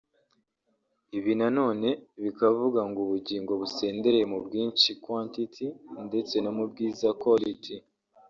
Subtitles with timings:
[1.17, 1.87] Ibi na none
[2.23, 5.65] bikavuga ngo ubugingo busendereye mu bwinshi (quantity)
[6.07, 7.75] ndetse no mu bwiza (quality)